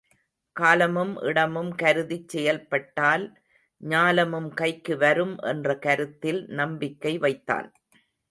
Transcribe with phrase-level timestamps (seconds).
[0.55, 3.25] காலமும் இடமும் கருதிச் செயல்பட்டால்
[3.81, 7.69] ஞாலமும் கைக்கு வரும் என்ற கருத்தில் நம்பிக்கை வைத்தான்.